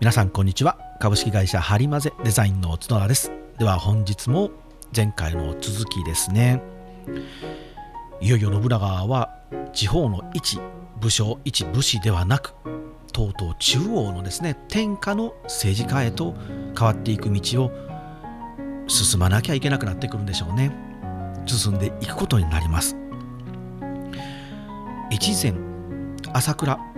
[0.00, 0.78] 皆さんこんにちは。
[0.98, 3.32] 株式会社ハリマゼデザインの角田です。
[3.58, 4.50] では本日も
[4.96, 6.62] 前回の続きですね。
[8.18, 9.28] いよいよ信長は
[9.74, 10.58] 地方の一
[11.02, 12.54] 武将一武士ではなく
[13.12, 16.34] とうとう中央のですね天下の政治家へと
[16.74, 17.70] 変わっていく道を
[18.86, 20.74] 進まなきゃいけなくなってくるんでしょうね。
[21.44, 22.96] 進んでいくことになります。
[25.12, 25.60] 越前
[26.32, 26.89] 朝倉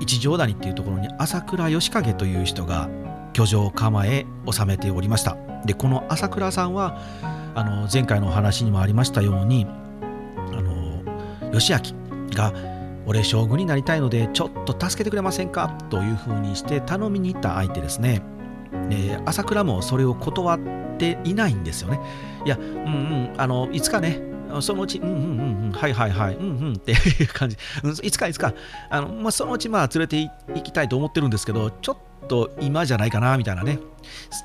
[0.00, 2.88] 一条谷っていうところに朝倉義景という人が
[3.32, 5.36] 居城構え治めておりました。
[5.64, 6.98] でこの朝倉さんは
[7.54, 11.02] あの前回のお話にもありましたようにあの
[11.52, 11.78] 義明
[12.34, 12.52] が
[13.06, 15.68] 俺将軍になりたいのでちょっと助けてくれませんか？
[15.90, 18.22] というふうにして頼みに行った相手ですね。
[18.88, 20.60] で朝倉もそれを断っ
[20.96, 22.00] ていないんですよね。
[22.46, 24.20] いやうんうんあのいつかね
[24.60, 27.56] そのうち、うんうんうん、はいはいはい、うんうんっていう感じ、
[28.02, 28.54] いつかいつか、
[28.88, 33.78] あのまあ、そのうちまあ連れて行きたいと思ってるんですけど、ちょっと今じゃないかなみたいなね、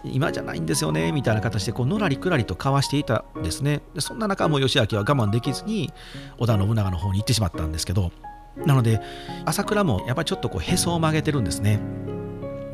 [0.03, 3.81] 今じゃないんですよねみたいな形で、こうのらりくらりと交わしていたんですね。
[3.99, 5.91] そんな中、もう義明は我慢できずに、
[6.37, 8.11] 織田信長の方に行ってしまったんですけど、
[8.57, 9.01] なので、
[9.45, 11.79] 朝倉もやっぱりちょっとこうへそを曲げてるんですね。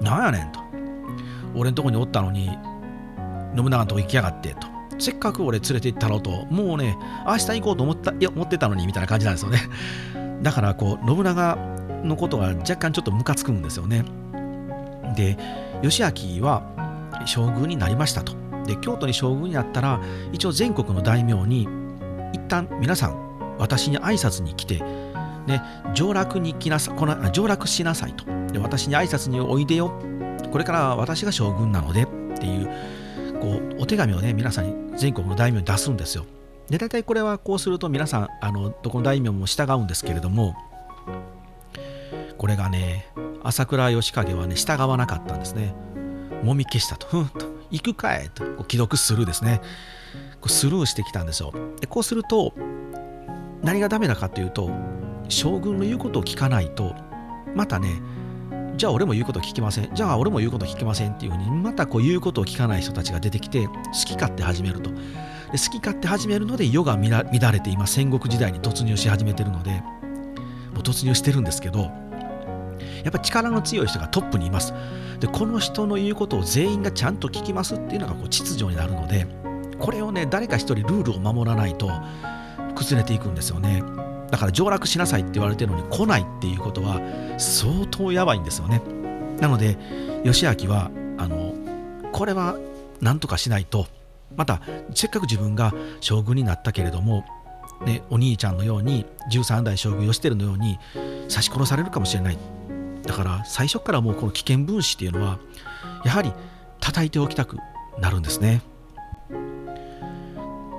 [0.01, 0.59] なんやねんと。
[1.55, 2.49] 俺のとこにおったのに、
[3.55, 4.80] 信長のとこ行きやがってと。
[5.01, 9.59] せっかく俺連れて行ったろうと、もうね、明日行こうと思ったいや思ってたのにみたいな感じなんですよね。
[10.43, 11.57] だからこう、信長
[12.03, 14.05] のことが若干ちょっとムカつくんですよね。
[15.15, 15.37] で、
[15.81, 16.63] 義明は
[17.25, 18.33] 将軍になりましたと。
[18.65, 19.99] で、京都に将軍になったら、
[20.31, 21.67] 一応全国の大名に、
[22.33, 24.83] 一旦皆さん、私に挨拶に来て、
[25.47, 25.61] ね、
[25.95, 28.59] 上洛に来なさこの上洛しなさいとで。
[28.59, 29.91] 私に挨拶においでよ。
[30.51, 32.69] これから私が将軍なのでっていう
[33.41, 36.25] こうお手紙をね皆さんに全国の大名に出すんですよ。
[36.69, 40.55] で大体これはこうすると皆さんあのどこの大名も従うんですけれども
[42.37, 43.07] これがね
[43.43, 45.73] 朝倉義景はね従わなかったんですね。
[46.43, 47.07] もみ消したと。
[47.07, 47.45] ふんと。
[47.71, 48.43] 行くかいと。
[48.43, 49.61] こう既読するですね。
[50.39, 51.51] こうスルーしてきたんですよ。
[51.79, 52.53] でこうすると
[53.63, 54.69] 何がダメだかというと
[55.29, 56.95] 将軍の言うことを聞かないと
[57.55, 58.01] またね
[58.75, 59.93] じゃあ俺も言うこと聞きません。
[59.93, 63.73] じゃあ俺も言うこと聞きませんっていうふうにまたこう言うことを聞かない人たちが出てきて好
[64.05, 64.89] き勝手始めると。
[64.91, 69.71] で好き勝手始めるので世が乱れて今戦国時代に突入し始めてるので
[70.73, 71.91] もう突入してるんですけど
[73.03, 74.73] やっぱ力の強い人がトップにいます。
[75.19, 79.27] でこの人の言うことを全員がちゃんと聞きますっていうのがこう秩序になるので
[79.77, 81.91] これをね誰か一人ルールを守らないと
[82.75, 83.83] 崩れていくんですよね。
[84.31, 87.01] だから上洛しなさいって言われてるのに来ないっていうことは
[87.37, 88.81] 相当やばいんですよね。
[89.39, 89.77] なので
[90.23, 91.53] 義明はあの
[92.11, 92.57] これは
[93.01, 93.87] 何とかしないと
[94.35, 94.61] また
[94.93, 97.25] せっかく自分が将軍になったけれども、
[97.85, 100.79] ね、お兄ちゃんのように13代将軍義輝のように
[101.27, 102.37] 刺し殺されるかもしれない
[103.03, 105.39] だから最初からもうこの危険分子っていうのは
[106.05, 106.31] やはり
[106.79, 107.57] 叩いておきたく
[107.99, 108.61] なるんですね。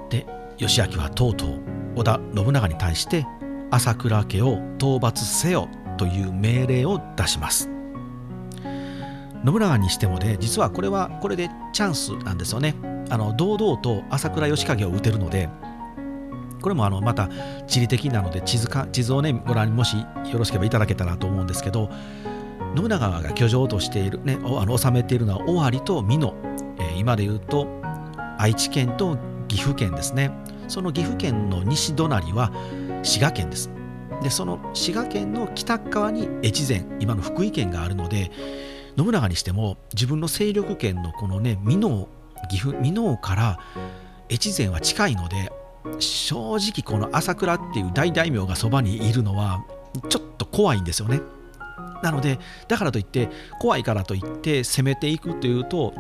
[0.09, 0.27] で
[0.59, 1.61] 義明はとうとう
[1.97, 3.27] 織田信長に対して
[3.73, 5.67] 朝倉家を討伐せよ
[5.97, 7.71] という命令を出します。
[9.45, 12.75] 信長にしてもね実はこれはこれでチャンスなんですよね。
[13.09, 15.49] あの堂々と朝倉義景を討てるので
[16.61, 17.31] これもあのまた
[17.67, 21.91] 地理的なので地図か地図をねご覧にもしよろしければいただけたらと思うんですけど
[22.77, 26.35] 信長が居城としているねあの治めているのは尾張と美濃、
[26.79, 27.67] えー、今で言うと
[28.39, 29.17] 愛知県と
[29.49, 30.31] 岐阜県ですね。
[30.69, 32.51] その岐阜県の西隣は
[33.03, 33.71] 滋賀県です。
[34.23, 38.31] でその滋賀県の北側に越前今の福井県があるので
[38.97, 42.09] 信長にしても自分の勢力圏のこのね美濃
[42.49, 43.59] 岐阜美濃から
[44.31, 45.53] 越前は近いので
[45.99, 49.65] 正直この朝倉っていう大大名がそばにいるのは
[50.09, 51.21] ちょっと怖いんですよね。
[52.03, 52.39] なので
[52.69, 53.29] だからといって
[53.61, 55.95] 怖いからといって攻めていくというと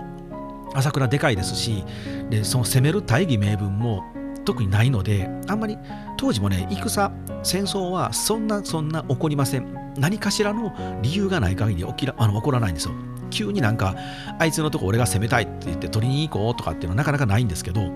[0.75, 1.85] 朝倉でかいですし
[2.31, 4.03] でその攻める大義名分も
[4.45, 5.79] 特にないのであんまり
[6.17, 7.11] 当時もね戦
[7.43, 9.83] 戦争はそんなそんな起こりません。
[9.99, 10.73] 何かしらの
[11.03, 12.95] 理由がない限り起きらあの起こらないんですよ。
[13.31, 13.97] 急になんか
[14.39, 17.91] あいつのとこ俺が攻めたいって言って取りに行こうとかっていうのはなかなかないんですけど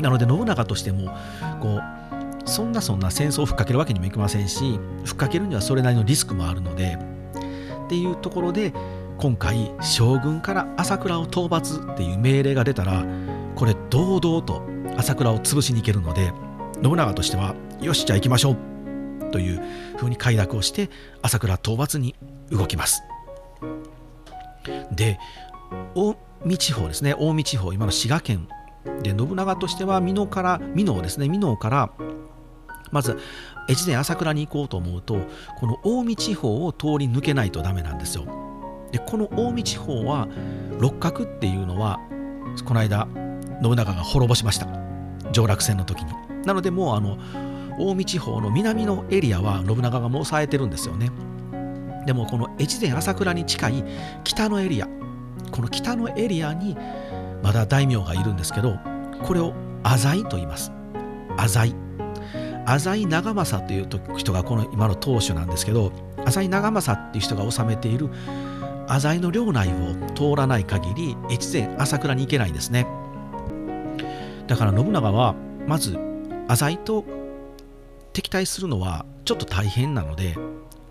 [0.00, 1.12] なので信長としても
[1.60, 1.82] こう
[2.48, 6.96] そんなそんな戦争をふっかけるわけにもいきませんしふっかけるにはそれなりのリスクもあるので
[7.86, 8.72] っていうところで
[9.18, 13.04] 今回将軍から朝倉を討伐っていう命令が出たら
[13.54, 14.62] これ堂々と
[14.96, 16.32] 朝倉を潰しに行けるので
[16.82, 19.60] 信長としてはよしじゃあ行きましょうという
[19.96, 20.90] ふうに快諾をして
[21.22, 22.14] 朝倉討伐に
[22.50, 23.02] 動きます。
[24.92, 25.18] で
[25.94, 28.48] 近江地方ですね近江地方今の滋賀県
[29.02, 31.90] で信長としては美濃から美濃ですね美濃から
[32.92, 33.18] まず
[33.68, 35.16] 越前朝倉に行こうと思うと
[35.58, 38.24] この近江地方を通り抜けないとダメなんですよ。
[38.92, 40.28] でこの近江地方は
[40.78, 41.98] 六角っていうのは
[42.64, 43.08] この間
[43.62, 44.83] 信長が滅ぼしました。
[45.34, 46.12] 上洛戦の時に。
[46.46, 47.18] なのでもうあの
[47.76, 51.10] 近江地方の南のエリアは信長がもう抑えてるんですよね。
[52.06, 53.84] でもこの越前朝倉に近い
[54.24, 54.88] 北のエリア。
[55.50, 56.76] この北のエリアに
[57.42, 58.78] まだ大名がいるんですけど
[59.22, 59.52] これを
[59.82, 60.72] 浅井と言います。
[61.36, 61.74] 浅井。
[62.66, 65.92] 浅井長政という人がこの今の当主なんですけど
[66.24, 68.08] 浅井長政っていう人が治めている
[68.86, 72.86] 浅井の領内を通らない限り越前朝倉に行けないんですね。
[74.46, 75.34] だから信長は
[75.66, 75.98] まず
[76.48, 77.04] 浅井と
[78.12, 80.36] 敵対するのはちょっと大変なので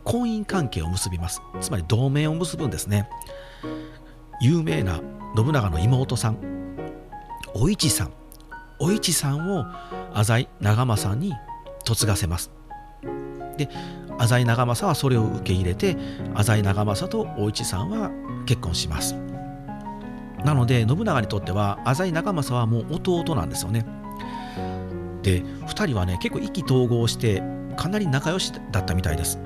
[0.03, 1.41] 婚姻関係を結びます。
[1.61, 3.09] つまり同盟を結ぶんですね。
[4.41, 4.99] 有名な
[5.35, 6.37] 信長の妹さん
[7.53, 8.13] お市さん。
[8.79, 9.65] お市さんを
[10.13, 11.33] 浅井長政に
[11.87, 12.51] 嫁がせます。
[13.57, 13.69] で
[14.17, 15.95] 浅井長政はそれを受け入れて
[16.33, 18.11] 浅井長政とお市さんは
[18.45, 19.15] 結婚します。
[20.43, 23.85] なので信長にとっては浅井長政はもう弟なんですよね。
[25.21, 27.41] で2人はね結構意気投合して
[27.77, 29.39] かなり仲良しだったみたいです。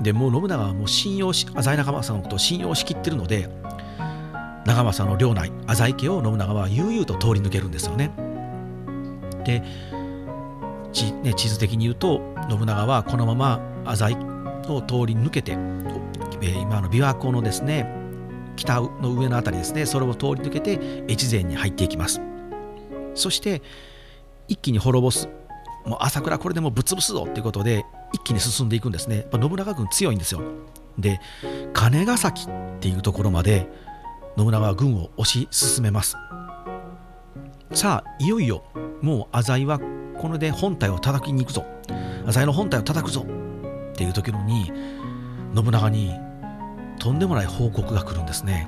[0.00, 3.48] でもう信長はもう信用し浅井長政のことを信用しきってるので
[4.66, 8.10] 長政の領内浅井家を信長は悠々と通り抜けるんですよね。
[9.44, 9.62] で
[10.92, 14.14] 地,、ね、地図的に言うと信長はこのまま浅井
[14.68, 18.03] を通り抜けて、えー、今の琵琶湖のですね
[18.56, 19.86] 北の上の辺りですね。
[19.86, 22.20] それを通り抜けて越前に入っていきます。
[23.14, 23.62] そして
[24.48, 25.28] 一気に滅ぼす。
[25.84, 29.26] もう朝倉これでもぶつぶすぞっていうことで一気に進んでいくんですね。
[29.32, 30.40] 信長軍強いんですよ。
[30.98, 31.20] で
[31.72, 33.68] 金ヶ崎っていうところまで
[34.36, 36.16] 信長は軍を推し進めます。
[37.72, 38.64] さあいよいよ
[39.02, 39.80] もう浅井は
[40.18, 41.64] これで本体を叩きに行くぞ。
[42.26, 43.26] 浅井の本体を叩くぞ
[43.92, 44.72] っていう時のに
[45.54, 46.12] 信長に
[47.04, 48.66] とんでもない報告が来るんですね。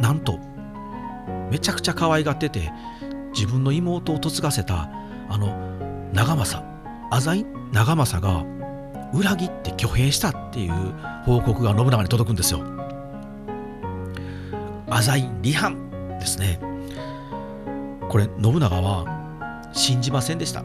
[0.00, 0.38] なんと
[1.50, 2.70] めちゃくちゃ可愛がってて
[3.32, 4.90] 自分の妹を嫁がせた
[5.30, 5.48] あの
[6.12, 6.62] 長政
[7.10, 8.44] 浅井長政が
[9.14, 10.72] 裏切って挙兵したっていう
[11.24, 12.62] 報告が信長に届くんですよ。
[14.90, 16.60] 浅井離反ですね。
[18.10, 20.62] これ信長は信じませんでした。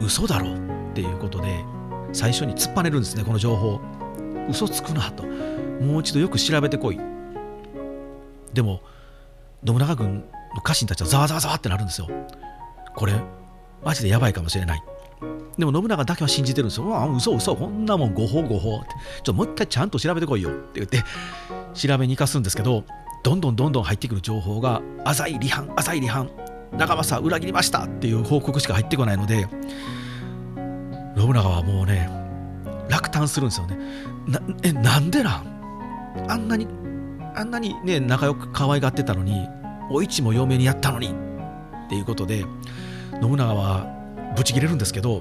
[0.00, 0.54] 嘘だろう
[0.90, 1.64] っていうことで
[2.12, 3.80] 最初に突っぱねるんですねこの情報。
[4.48, 5.24] 嘘つくなと。
[5.24, 7.00] もう一度よく調べてこい。
[8.52, 8.80] でも
[9.66, 10.24] 信長軍
[10.54, 12.08] の家臣たちはざわざわざわってなるんですよ。
[12.94, 13.14] これ
[13.84, 14.82] マジでやばいかもしれない。
[15.58, 16.96] でも信長だけは信じてるんですよ。
[16.96, 17.56] あ嘘嘘。
[17.56, 18.88] こんなもん誤報誤報って。
[19.22, 21.02] ちょもう一回ちゃんと調べてこいよって言って
[21.74, 22.84] 調べに行かすんですけど
[23.22, 26.30] どんどんどんどん入ってくる情報が浅い離反浅い離反
[26.76, 29.48] 長政裏切りましたっていう報告しか入ってこないので
[31.16, 32.10] 信長はもうね
[32.88, 33.78] 落胆するんですよね。
[34.26, 36.26] なえなんでなん？
[36.28, 36.66] あんなに
[37.34, 39.46] あんなにね仲良く可愛がってたのに
[39.90, 42.44] お市も嫁にやったのにっていうことで
[43.20, 43.86] 信長は
[44.36, 45.20] ブチ切れるんですけど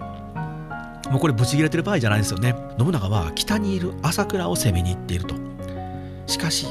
[1.09, 2.55] もうこれブチ切れてる場合じゃないですよね。
[2.77, 5.35] 信長は北にいる朝倉を攻めに行っていると。
[6.25, 6.67] しかし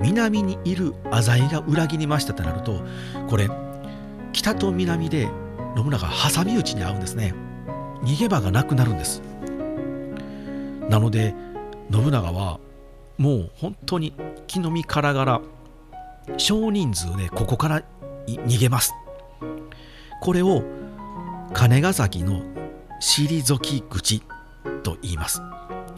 [0.00, 2.82] 南にいる浅井が裏切りましたとなると
[3.28, 3.48] これ
[4.32, 5.28] 北と南で
[5.76, 7.34] 信長は挟み撃ちに遭うんですね。
[8.02, 9.22] 逃げ場がなくなるんです。
[10.88, 11.34] なので
[11.92, 12.60] 信長は
[13.18, 14.14] もう本当に
[14.46, 15.40] 木の実からがら
[16.36, 17.82] 少人数でここから
[18.26, 18.94] 逃げます。
[20.20, 20.62] これを
[21.52, 22.42] 金ヶ崎の
[23.00, 24.22] 退き口
[24.82, 25.42] と言います。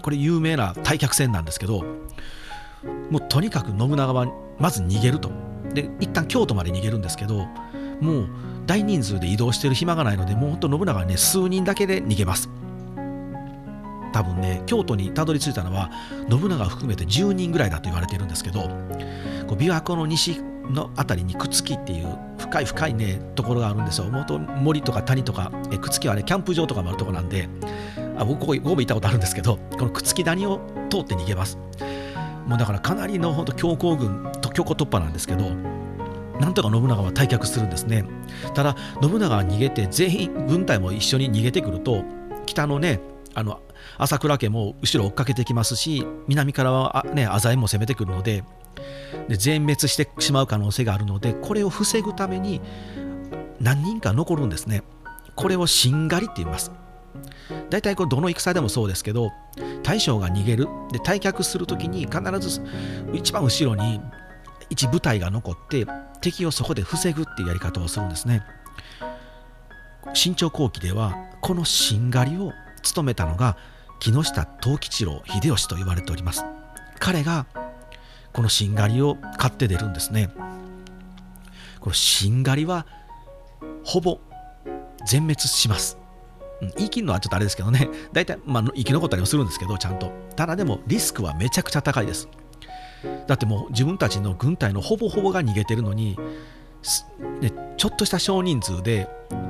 [0.03, 1.85] これ有名な退却戦なんですけど
[3.11, 4.27] もうとにかく信長は
[4.59, 5.31] まず逃げると。
[5.75, 7.47] で一旦京都まで逃げるんですけど
[8.01, 8.29] もう
[8.67, 12.51] 大人数で移動してる暇がないのでもうほんと信長はね数人だけで逃げます。
[14.13, 15.91] 多分ね京都にたどり着いたのは
[16.29, 18.73] 信長含めて10人ぐらいだと言われているんですけどこう
[19.55, 20.41] 琵琶湖の西
[20.71, 24.07] の辺りに朽木っていう深い深いねところがあるんですよ。
[24.11, 27.49] 元森とか谷とかえ朽木はねキャンプ場とかもあるとこなんで
[28.17, 31.59] あ僕ここここ行ったことあるんですけどこの朽木谷を通って逃げます。
[32.47, 35.51] もうだからかなりの本当強行軍と強行突破なんですけど
[36.41, 38.05] なんとか信長は退却するんですね。
[38.55, 42.05] ただ信長が逃げて全員軍隊も一緒に逃げてくると
[42.47, 43.01] 北のね
[43.35, 43.61] あの
[43.99, 48.45] 朝倉家も後ろ追っかけてきますし南からはね浅井も攻めてくるので
[49.29, 52.61] で全滅してしまう可能性があるのでこれを防ぐために
[53.61, 54.83] 何人か残るんですね。
[55.35, 56.73] これをしんがりって言います。
[57.71, 59.31] 大体これどの戦でもそうですけど
[59.83, 60.67] 大将が逃げる。
[60.91, 62.61] で退却する時に必ず
[63.13, 64.01] 一番後ろに
[64.69, 65.87] 一部隊が残って
[66.21, 68.43] 敵をそこで防ぐっていうやり方をするんですね。
[70.15, 73.57] 新朝後期ではこのしんがりを務めたのが
[74.01, 76.45] 木下藤吉郎秀吉と言われております
[76.99, 77.47] 彼が
[78.33, 80.31] このしんがりを買って出るんですね
[81.81, 82.87] このしんがりは
[83.85, 84.21] ほぼ
[85.07, 85.99] 全滅します
[86.77, 90.13] 言い切るのはちょっとあれですけどね、 大体、まあ、生き残ったりもするんですけど、ちゃんと。
[90.37, 92.29] ただでも、リスクはめちゃくちゃ高いです。
[93.27, 96.17] だってもう自分たちの軍隊のほぼほぼが逃げてるのに、
[97.41, 99.09] ね、ちょっとした少人数で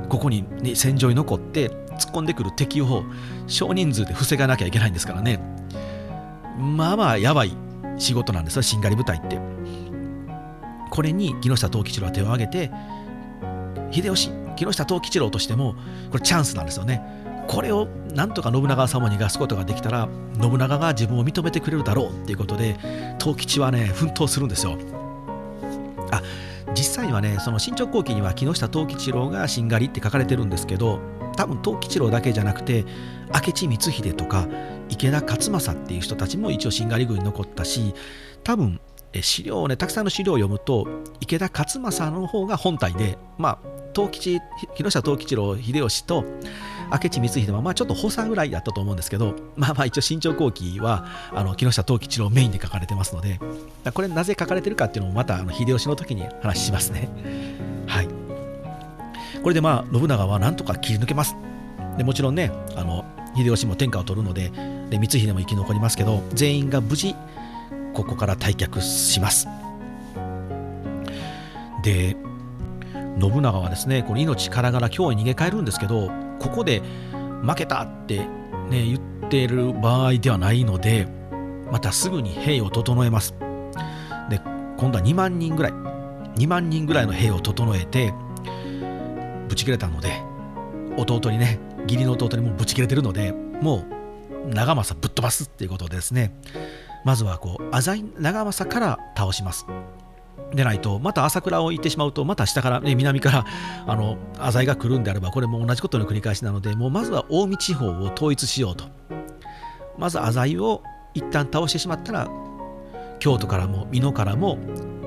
[0.09, 3.05] ここに、ね、戦場に残って突っ込んでくる敵を
[3.47, 5.41] 少人数で防がなきゃいけないんですからね。
[6.59, 7.57] まあまあやばい
[7.99, 9.39] 仕事なんですよしんがり部隊って。
[10.91, 12.71] これに木下藤吉郎は手を挙げて
[13.91, 15.75] 秀吉木下藤吉郎としても
[16.11, 17.03] これチャンスなんですよね。
[17.49, 20.09] これをなんとか信長様に逃がすことができたら
[20.41, 22.79] 信長が自分を認めてくれるだろうっていうことで
[23.21, 24.79] 藤吉はね奮闘するんですよ。
[26.11, 26.23] あ
[26.75, 31.01] 実際はねその新直後期には木下藤吉郎がしんがりって書かれてるんですけど
[31.37, 32.85] 多分藤吉郎だけじゃなくて
[33.35, 34.49] 明智光秀とか
[34.89, 37.95] 池田勝正っていう人たちも一応しんがり軍に残ったし
[38.45, 38.81] 多分
[39.21, 40.87] 資料をねたくさんの資料を読むと
[41.21, 44.41] 池田勝正の方が本体でまあ東吉
[44.75, 46.25] 木下藤吉郎秀吉と
[46.91, 53.39] 明智光秀はまあちょっと補佐ぐらいだったと思うんですけどまあまあ一応新潮後期はあの木下藤吉郎メインで書かれてますので
[53.93, 57.09] これなぜ書かれてるかっていうのもまたあの秀吉の時に話しますね。
[57.87, 58.22] はい。
[59.43, 61.37] これでまあ信長はなんとか切り抜けます。
[61.99, 63.05] でもちろんねあの
[63.37, 64.51] 秀吉も天下を取るので
[64.91, 67.15] で光秀も生き残りますけど全員が無事
[67.95, 69.49] ここから退却します。
[71.83, 72.17] で
[73.21, 76.83] 信長はですねこの命からがら今日逃げ帰るんですけどここで
[77.43, 78.19] 負けたって、
[78.71, 81.09] ね、言ってる場合ではないので
[81.71, 83.35] またすぐに兵を整えます。
[84.31, 84.41] で
[84.79, 85.73] 今度は2万人ぐらい
[86.37, 88.13] 2万人ぐらいの兵を整えて
[89.53, 90.23] ぶち切れたので
[90.97, 93.85] 弟にね義理の弟にもぶち切れてるのでも
[94.47, 96.35] う長政ぶっ飛ばすっていうことでですね
[97.05, 99.67] まずはこう浅井長政から倒します
[100.55, 103.47] でないと、また朝倉を行ってしまうと、また下から、ね、南から
[103.87, 108.85] あの浅井が来るんであれば、これも同じことの繰り返しなので、もうまずは近江地方を統一しようと。
[109.97, 110.83] まず浅井を
[111.15, 112.29] 一旦倒してしまったら、
[113.19, 114.59] 京都からも美濃からも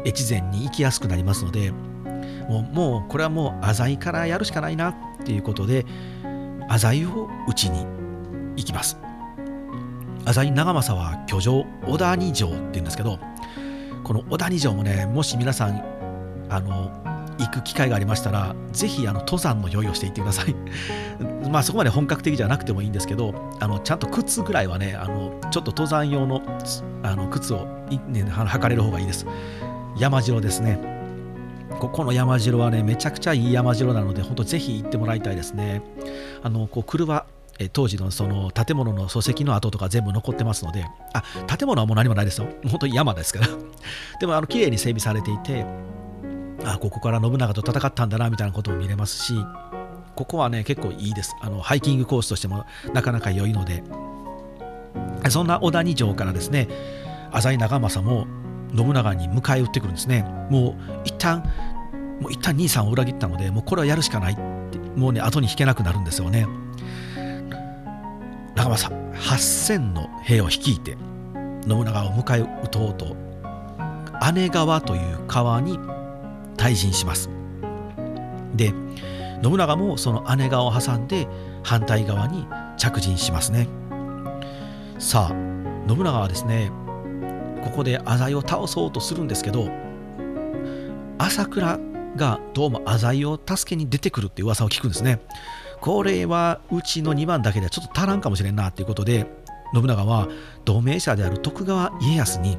[0.03, 1.71] 越前に行きやすくなりますので、
[2.49, 5.85] もうもうこれはもう浅井からやるしかないなっていうことで、
[6.69, 7.85] 浅井を討ちに
[8.55, 8.97] 行きます。
[10.25, 13.19] 浅井長政は居城小田二城っていうんですけど、
[14.03, 15.83] この小谷城もねもし皆さん
[16.49, 16.91] あの
[17.37, 20.55] 行く機会がありましたらぜひあの登山の用意をしていってください。
[21.49, 26.41] まあそこまで本格的じゃなくてもいいんですけどあのちゃんと靴ぐらいはねあのちょっと登山用の
[27.03, 27.65] あの靴を、
[28.07, 29.25] ね、履かれる方がいいです。
[29.97, 30.94] 山城ですね。
[31.79, 35.81] ここの山城はねめちゃくちゃいい山城なので本当ぜひ行ってもらいたいですね
[36.43, 37.25] あのこう車
[37.71, 42.49] 当時のその建物の礎石の跡とか全部残ってますので、あ、建物はもう何もないですよ。
[42.67, 43.47] 本当に山ですから。
[44.19, 45.65] でも、あの、綺麗に整備されていて、
[46.65, 49.33] あ、ここから信長と戦ったんだな、みたいなことも見れますし、
[50.15, 51.35] ここはね、結構いいです。
[51.39, 53.83] あの、ハイキングコースとしてもなかなか良いので、
[55.29, 56.67] そんな小谷城からですね、
[57.31, 58.27] 浅井長政も
[58.75, 60.23] 信長に迎え撃ってくるんですね。
[60.49, 61.43] もう一旦、
[62.19, 66.47] もう一旦兄さんを裏切ったので、もうこれはやるしかないって、もうね、後に引けなくなるんですよね。
[68.55, 70.97] 長政8000の兵を率いて
[71.67, 73.15] 信長を迎え撃とうと
[74.33, 75.77] 姉川という川に
[76.57, 77.29] 退陣します
[78.55, 78.73] で
[79.43, 81.27] 信長もその姉川を挟んで
[81.63, 83.67] 反対側に着陣しますね
[84.99, 85.35] さあ
[85.87, 86.71] 信長はですね
[87.65, 89.69] ここで浅井を倒そうとするんですけど
[91.17, 91.79] 朝倉
[92.15, 95.19] がどうも浅井を助けに出てくるって噂を聞くんですね。
[95.81, 99.27] これはうちの2番だけではちょっと足らんかもしれんなということで
[99.73, 100.29] 信長は
[100.63, 102.57] 同盟者である徳川家康に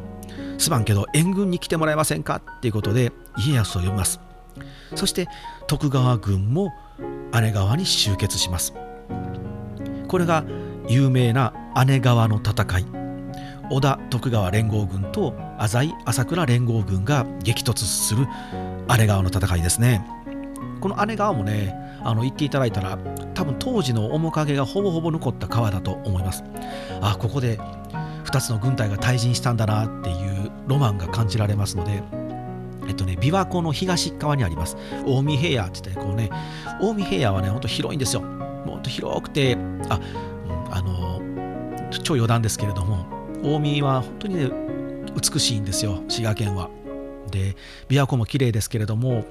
[0.58, 4.20] すまんけど援軍に来てもらえませんかっていうことで家康を呼びます。
[4.94, 5.28] そして
[5.66, 6.72] 徳川軍も
[7.40, 8.74] 姉川に集結します。
[10.08, 10.44] これが
[10.88, 11.52] 有名な
[11.86, 12.95] 姉川の戦い。
[13.70, 18.26] 織田徳川連合軍と浅井朝倉連合軍が激突する
[18.98, 20.06] 姉川の戦いですね
[20.80, 22.98] この姉川もねあの行っていただいたら
[23.34, 26.44] 多分当時の面影がほぼほぼ残った川だと思います
[27.00, 27.58] あここで
[28.24, 32.02] 2つの軍隊が対陣したんだなっていうロマンが感じられますので
[32.88, 34.76] えっとね、琵琶湖の東側にあります。
[35.04, 36.30] 近江平野って言って、こうね、
[36.80, 38.22] 近江平野はね、ほんと広いんですよ。
[38.22, 39.56] もっと広くて、
[39.88, 41.20] あ、うん、あの、
[42.04, 44.50] 超余談ですけれども、近江は本当にね、
[45.14, 46.70] 美しいんですよ、滋賀県は。
[47.30, 47.56] で、
[47.88, 49.24] 琵琶湖も綺麗ですけれども、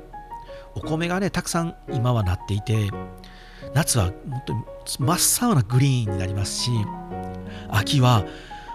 [0.76, 2.90] お米がねたくさん今はなっていて
[3.74, 4.60] 夏は本当に
[5.00, 6.72] 真っ青なグリーンになりますし
[7.70, 8.26] 秋は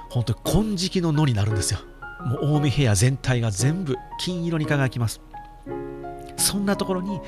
[0.08, 1.80] 本当に金色の野になるんですよ。
[2.24, 5.20] もう近江平野全体が全部金色に輝きます。
[6.36, 7.20] そんなところに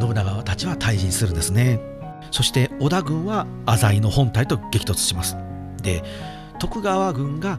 [0.00, 1.80] 信長たちは退陣するんですね。
[2.30, 5.36] そして織田軍は浅井の本体と激突します。
[5.82, 6.02] で
[6.58, 7.58] 徳川軍が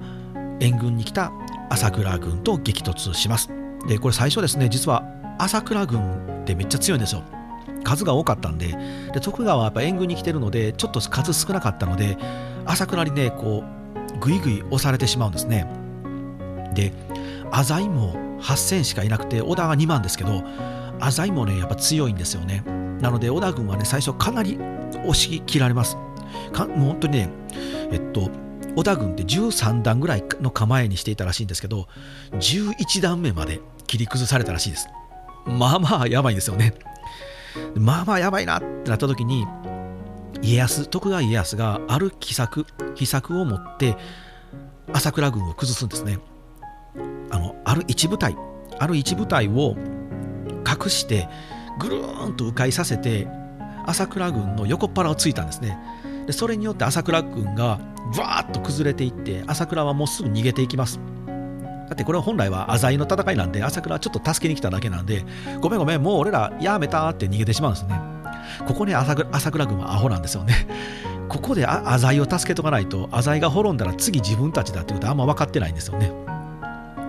[0.59, 1.31] 援軍に来た
[1.69, 3.49] 朝倉軍と激突します。
[3.87, 5.03] でこれ最初ですね実は
[5.37, 7.23] 朝倉軍ってめっちゃ強いんですよ。
[7.83, 8.75] 数が多かったんで。
[9.13, 12.17] で徳川はやっぱ援軍に来てるのでちょっと数少なかったので
[12.65, 13.63] 朝倉にねこ
[14.15, 15.67] うぐいぐい押されてしまうんですね。
[16.73, 16.91] で
[17.51, 20.43] 浅井も8000しかいなくて織田は2万ですけど
[20.99, 22.63] 浅井もねやっぱ強いんですよね。
[23.01, 24.57] なので織田軍はね最初かなり
[25.03, 25.97] 押し切られます。
[26.51, 27.29] かもう本当にね
[27.91, 28.29] えっと
[28.75, 31.87] 織田軍って13段ぐらいの構えにしていたらしいんですけど
[32.33, 34.89] 11段目まで切り崩されたらしいです。
[35.45, 36.73] まあまあやばいですよね。
[37.75, 39.45] まあまあやばいなってなった時に
[40.41, 42.65] 家康徳川家康がある奇策
[42.95, 43.95] 秘策を持って
[44.91, 46.19] 朝倉軍を崩すんですね。
[47.31, 48.35] あのある一部隊
[48.79, 49.75] ある一部隊を
[50.67, 51.27] 隠して
[51.79, 53.27] ぐるーんと迂回させて
[53.85, 55.77] 朝倉軍の横っ腹をついたんですね。
[56.25, 57.79] でそれによって朝倉軍が
[58.17, 60.99] バーッと崩れていって朝倉はもうすぐ逃げていきます。
[61.87, 65.23] だってこれは本来は浅井の戦いなんで朝倉はちょっと助けに来ただけなんで
[65.61, 67.99] ごめんごめんもう俺らやめたって逃げてしまうんですね。
[68.67, 70.67] ここね朝倉朝倉軍はアホなんですよね。
[71.29, 76.11] ここで浅井を助けとかないと浅井が滅んだら次自分たちだってことあんま分かってないんですよね。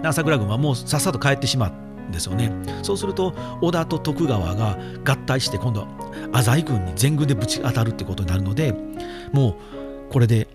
[0.03, 2.53] 朝倉軍はもうさっさと帰ってしまうんですよね。
[2.83, 5.87] そうすると織田と徳川が合体して今度
[6.33, 8.75] 浅井軍に全軍でぶち当たるってことになるので
[9.33, 9.57] も
[10.11, 10.49] うこれで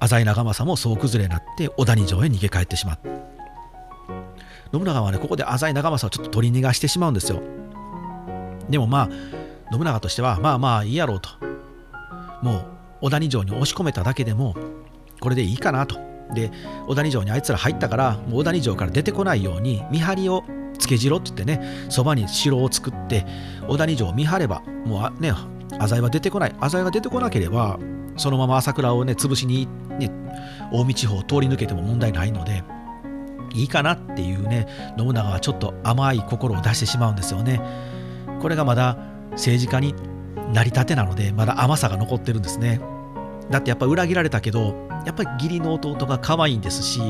[0.00, 2.98] 浅井長政も総崩れになって小谷城へ逃げ帰ってしまう。
[4.72, 7.40] 信長はねここで浅井長政をちょっと取り逃がしてしまうんですよ。
[8.68, 9.08] でもまあ
[9.72, 11.30] 信長としてはまあまあいいやろうと。
[12.42, 12.64] もう
[13.02, 14.56] 小谷城に押し込めただけでも
[15.20, 15.96] これでいいかなと。
[16.34, 16.50] で
[16.86, 20.42] 小谷城にあいつら入ったからもう小谷城から出てこないように見張りを
[20.78, 23.26] つけじろって言ってねそばに城を作って
[23.68, 25.32] 小谷城を見張ればもうね
[25.78, 26.54] 浅井は出てこない。
[26.60, 27.78] 浅井が出てこなければ
[28.16, 29.66] そのまま朝倉をね潰しに、
[29.98, 30.10] ね、
[30.70, 32.62] 近江地方を通り抜けても問題ないので
[33.54, 37.60] いいかなっていうね信長はちょっと甘い心を出してしまうんですよね。
[38.40, 38.98] これがまだ
[39.32, 39.94] 政治家に
[40.52, 42.80] なりたてなのでまだ甘さが残ってるんですね。
[43.50, 47.00] だってやっぱ裏切られたけどやっぱり義理の弟が可愛いんですし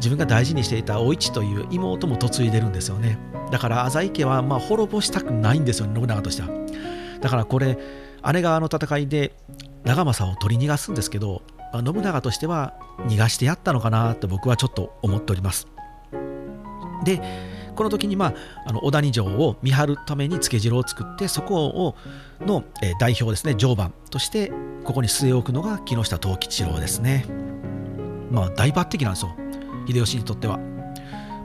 [0.00, 3.18] 自分が大事にしていたお市という妹も嫁いでるんですよね。
[3.50, 6.48] だから浅井家はまあ滅ぼしたくないんですよ信長としては。
[7.20, 7.78] だからこれ
[8.32, 9.36] 姉川の戦いで
[9.84, 12.74] 長政を取り逃がすんですけど、まあ、信長としては
[13.08, 15.66] 逃がしてやったのかなと僕はちょっと思っております。
[17.04, 17.20] で
[17.76, 18.34] この時に、まあ、
[18.66, 21.96] あの小谷城を見張るために付け城を作ってそこを
[22.40, 24.52] の、え代表ですね常磐として
[24.84, 27.24] ここに据え置くのが木下藤吉郎ですね。
[28.30, 29.34] まあ大抜擢なんですよ。
[29.92, 30.58] 秀吉にとっては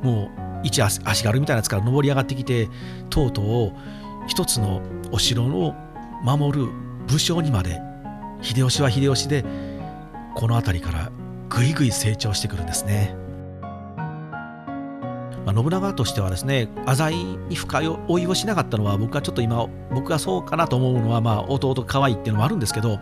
[0.04, 2.70] もう一足軽みたいなやつから登り上がってきて
[3.10, 3.74] とうとう
[4.28, 4.82] 一つの
[5.12, 5.74] お城を
[6.24, 6.68] 守る
[7.08, 7.82] 武将にまで
[8.42, 9.44] 秀吉は秀吉で
[10.36, 11.12] この辺りから
[11.50, 13.16] ぐいぐい成長してくるんですね。
[15.46, 23.00] まあ、信長としてはですね浅井に深い追いをしなかったのは僕はちょっと今僕がそうかなと思うのは、まあ、弟可愛いっていうのもあるんですけど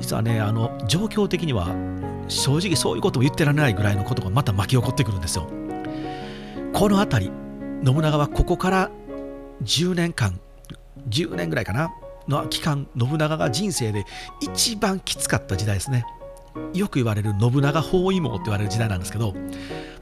[0.00, 1.74] 実はねあの状況的には
[2.28, 5.48] 正直そういうことも言ってられないぐらいのことがまた巻き起こってくるんですよ。
[6.72, 7.32] この辺り
[7.84, 8.90] 信長はここから
[9.62, 10.40] 10年間
[11.08, 11.92] 10年ぐらいかな
[12.26, 14.04] の期間信長が人生で
[14.40, 16.04] 一番きつかった時代ですね。
[16.72, 19.34] よく言われる信長包囲網って言われる時代なんですけど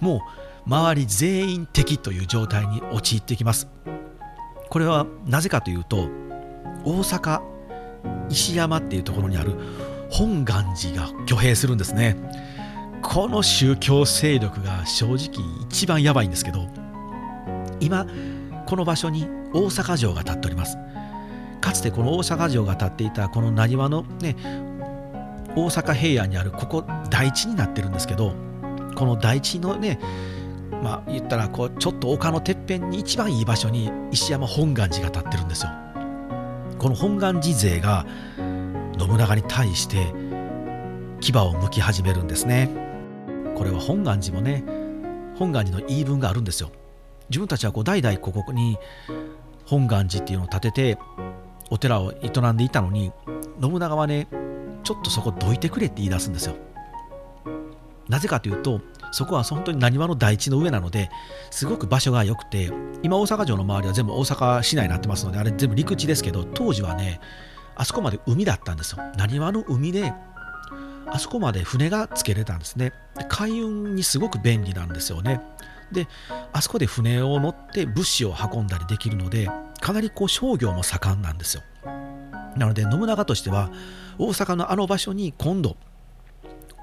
[0.00, 0.20] もう
[0.66, 3.68] 周り全員敵という状態に陥っていきます
[4.68, 6.08] これはなぜかというと
[6.84, 7.42] 大阪
[8.28, 9.54] 石山っていうところにある
[10.12, 12.16] 本願寺が挙兵するんですね。
[13.00, 16.68] この宗教勢力が正直一番やばいんですけど
[17.80, 18.06] 今
[18.66, 20.76] この場所に大阪城が建っております。
[21.60, 24.36] かつてこの大阪城が建っていたこのなにわのね
[25.56, 28.34] 大阪平野にあるここ台地になってるんですけど
[28.94, 29.98] この台地のね
[30.82, 35.70] まあ言ったらこうちょっと丘のてっぺんに一番いい場所に石山本願寺が建ってるんですよ。
[36.78, 38.04] この本願寺勢が
[38.98, 40.12] 信長に対して
[41.20, 42.70] 牙を向き始めるんですね。
[43.56, 44.64] これは本願寺もね
[45.36, 46.70] 本願寺の言い分があるんですよ。
[47.28, 48.78] 自分たちはこう代々ここに
[49.64, 50.98] 本願寺っていうのを建てて
[51.70, 53.12] お寺を営んでいたのに
[53.60, 54.28] 信長はね
[54.84, 56.56] ちょっとそこどいてくれって言い出すんですよ。
[58.08, 58.80] なぜかというと
[59.12, 61.08] そこは本当に何話の大地の上なので
[61.50, 62.70] すごく場所が良くて
[63.02, 67.20] 今大阪城の周りは全部大阪市内になってますのであれ全部陸地ですけど当時はね
[67.74, 69.02] あそこまで海だったんですよ。
[69.16, 70.12] 何話の海で
[71.06, 72.92] あそこまで船がつけれたんですね。
[73.28, 75.40] 海運にすごく便利なんですよね。
[75.90, 76.08] で
[76.52, 81.62] あそこで船を乗って物資を運んだりできるのでかなりこう商業も盛んなんですよ。
[82.56, 83.70] なので信長としては
[84.18, 85.76] 大阪のあの場所に今度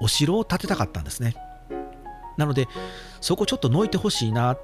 [0.00, 1.34] お城を建てたかったんですね。
[2.36, 2.68] なので
[3.20, 4.58] そこちょっとのいてほしいなっ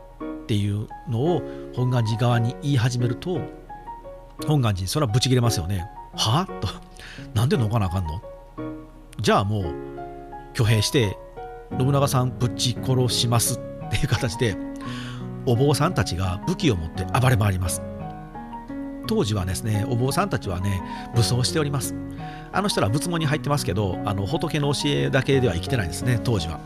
[0.46, 1.42] ていうのを
[1.74, 3.40] 本願寺側に言い始めると
[4.46, 5.88] 本願寺にそれはブチ切れますよね。
[6.16, 6.46] は？
[6.60, 6.68] と。
[7.34, 8.22] なんでのかなあかんの？
[9.20, 9.74] じゃあもう
[10.52, 11.16] 挙兵して
[11.78, 13.60] 信長さんぶち殺します。
[13.86, 14.56] っていう形で
[15.46, 17.82] お坊さんたちが武器を持って暴れ回ります。
[19.06, 20.82] 当時はですねお坊さんたちはね
[21.14, 21.94] 武装しております。
[22.52, 26.58] あの人ら仏門に入ってますけどあの仏の教えだけでは生きてないんですね当時は。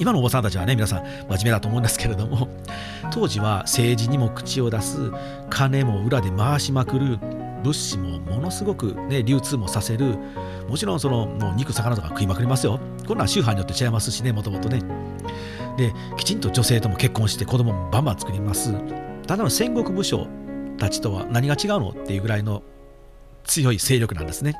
[0.00, 2.48] 今のお坊さんたちはね皆さん真面目だと思うんですけれども
[3.12, 5.12] 当時は政治にも口を出す
[5.50, 7.20] 金も裏で回しまくる
[7.64, 10.18] 物資もものすごく、ね、流通もさせる。
[10.68, 12.78] もちろんそのもう肉魚とか食いまくりますよ。
[13.08, 14.82] こんなん宗派によって違いますしねもともとね。
[15.76, 18.74] できちんと女性とも結婚して子供もバンバン作ります。
[19.26, 20.26] ただの戦国武将
[20.76, 22.62] たちとは何が違うのっていうぐらいの
[23.44, 24.54] 強い勢力なんですね。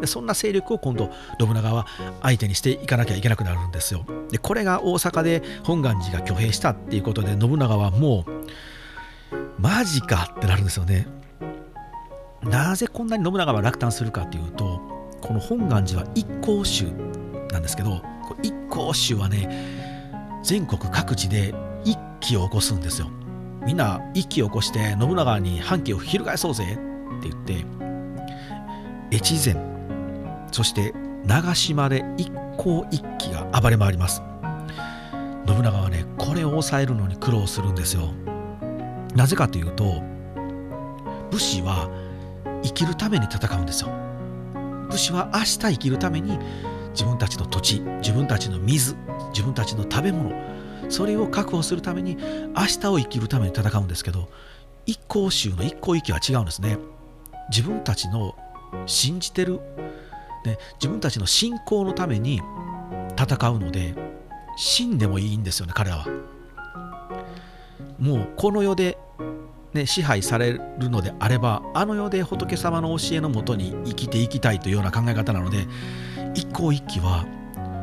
[0.00, 1.86] でそんな勢力を今度信長は
[2.22, 4.04] 相手にしていかなきゃいけなくなるんですよ。
[4.30, 8.30] でこれが大阪で本願寺が挙兵したっていうことで信長はもう
[9.58, 11.06] マジかってなるんですよね。
[12.42, 14.80] なぜこんなに信長は落胆するかというと
[15.20, 16.86] この本願寺は一向宗
[17.50, 18.02] なんですけど
[18.42, 19.48] 一向宗はね
[20.42, 23.08] 全国各地で一揆を起こすんですよ。
[23.62, 27.64] みんな一揆を起こして信長に反旗を翻そうぜって言って
[29.14, 29.62] 越前
[30.50, 30.94] そして
[31.26, 34.22] 長島で一向一揆が暴れ回ります。
[35.46, 38.14] 信長はねこれを抑えるのに苦労するんですよ。
[39.14, 40.02] なぜかというと
[41.30, 41.90] 武士は
[42.62, 43.90] 生きるために戦うんですよ。
[44.90, 46.38] 武士は明日生きるために
[46.92, 48.96] 自分たちの土地自分たちの水
[49.32, 50.32] 自分たちの食べ物
[50.88, 54.28] それを確保するために明日を生きるために戦うんですけど
[54.86, 56.78] 一向宗の一向一揆は違うんですね。
[57.50, 58.36] 自分たちの
[58.86, 59.60] 信じてる、
[60.44, 62.40] ね、自分たちの信仰のために
[63.16, 63.94] 戦うので
[64.56, 66.06] 死んでもいいんですよね彼らは。
[67.98, 68.98] もうこの世で
[69.74, 75.66] ね、支配されるのであればあの世で仏様の教えのもとに生きていきたいというような考え方なので
[76.34, 77.24] 一向一揆は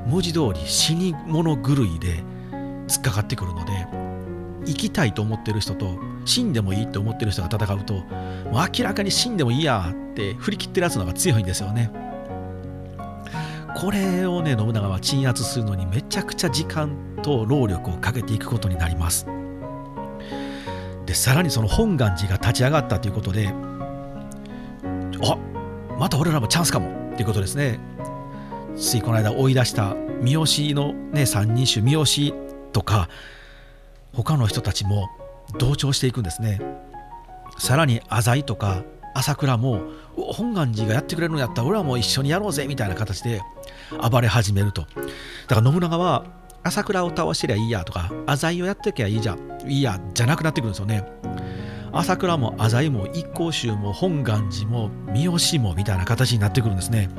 [0.08, 2.24] 文字通り死に物狂いで
[2.88, 3.88] 突っかかってくるので
[4.66, 11.92] 生きたいと思ってる人と死んでもいいと思ってる人が戦うともう明らかに死んでもいいやって振り切ってるやつの方が強いんですよね。
[13.78, 19.37] これをね信長は鎮圧するのにめちゃくちゃ時間と労力をかけていくことになります。
[21.08, 23.48] でさらにその本願寺が立ち上がったということで
[25.24, 25.38] あ
[25.98, 27.08] また俺らもチャンスかも。
[27.14, 27.80] っていうことですね。
[28.76, 32.34] ついこの間追い出した三好のね三人衆三好
[32.72, 33.10] とか
[34.14, 35.10] 他の人たちも
[35.58, 36.62] 同調していくんですね。
[37.58, 38.84] さらに浅井とか
[39.16, 39.82] 朝倉も
[40.16, 43.42] 本願寺がやってくれるのやったら俺らも一緒にやろうぜみたいな形で
[44.12, 44.86] 暴れ始めると。
[45.48, 46.24] だから信長は
[46.68, 51.06] 朝倉を倒してりゃいいやとか浅井をやってきゃいいじゃんいいやじゃなくなってくるんですよね。
[51.94, 57.10] 朝倉も浅井も一向宗も本願寺も三好もみたいな形になってくるんですね。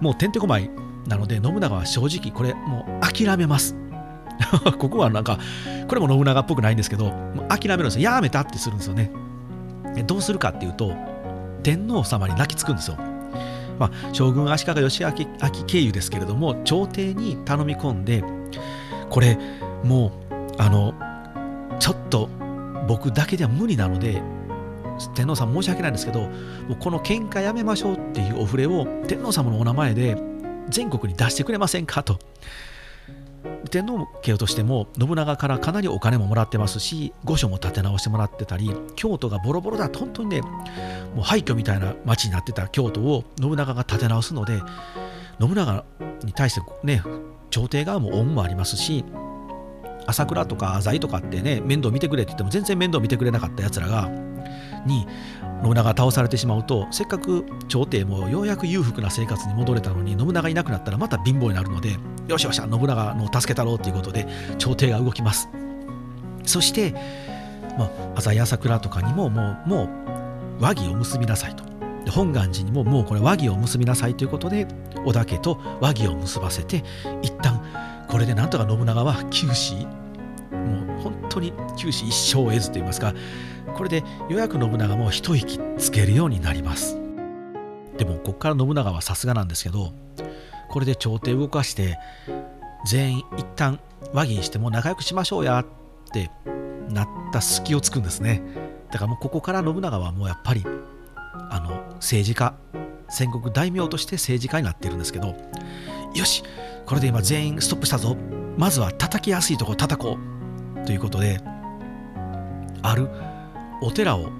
[0.00, 0.70] もうてんてこまい
[1.06, 3.76] なので信長は正直これもう諦めます。
[4.78, 5.38] ここはなんか
[5.86, 7.12] これも信長っぽくないんですけど
[7.48, 8.10] 諦めるんですよ。
[8.10, 9.12] やめたってするんですよね。
[10.06, 10.94] どうするかっていうと
[11.62, 12.96] 天皇様に泣きつくんですよ。
[13.78, 15.26] まあ、将軍足利義昭
[15.66, 18.24] 経由ですけれども朝廷に頼み込んで
[19.10, 19.38] これ
[19.84, 20.94] もうあの
[21.78, 22.28] ちょっと
[22.86, 24.22] 僕だけでは無理なので
[25.14, 26.28] 天皇さん申し訳ないんですけども
[26.70, 30.16] うこの喧嘩やめましょうっていうお触れを天皇様のお名前で
[30.68, 32.18] 全国に出してくれませんかと。
[33.70, 40.48] 天皇家としても信長からかなりお金ももらってますし御所も建て直してもらってたり京都がボロボロだ本当にねも
[41.18, 44.60] う廃墟みたいな町になってた京都を信長が建て直すので
[45.40, 45.84] 信長
[46.24, 47.02] に対してね
[47.50, 49.04] 朝廷側も恩もありますし
[50.06, 54.08] 朝倉とか浅井とかってね面倒見てくれって言っても全然面倒見てくれなかったやつらが
[54.86, 55.06] に
[55.62, 61.96] 信長が倒されてしまうとせっかく朝廷もようやく裕福な生活に戻れたのに信長いなくなったらまた貧乏になるので
[62.28, 64.26] よしよし信長の助けたろうということで
[64.58, 65.48] 朝廷が動きます。
[66.44, 66.92] そして、
[67.78, 69.88] まあ、浅井朝倉とかにももうもう
[70.62, 71.67] 和議を結びなさいと。
[72.10, 74.66] 本願寺にももうこれ和議を結びなさいということで
[75.04, 76.84] 織田家と和議を結ばせて
[77.22, 77.62] 一旦
[78.08, 79.86] これでなんとか信長は九死。
[80.50, 83.14] もう本当に九死一生を得ずといいますか
[83.74, 86.98] これでようやく信長も一息つけるようになります。
[87.96, 89.92] でもここから信長はさすがなんですけど
[90.68, 91.98] これで朝廷動かして
[92.86, 93.80] 全員一旦
[94.12, 95.66] 和議にしても仲良くしましょうやっ
[96.12, 96.30] て
[96.88, 98.42] なった隙をつくんですね。
[98.90, 100.64] だからもうここから信長はもうやっぱり
[101.50, 102.54] あの政治家
[103.08, 105.36] 戦国大名として政治家になってるんですけど
[106.14, 106.42] よし
[106.86, 108.16] これで今全員ストップしたぞ。
[108.56, 110.18] まずは叩きやすいところ叩こ
[110.82, 111.40] うということで
[112.82, 113.08] ある
[113.80, 114.30] お寺を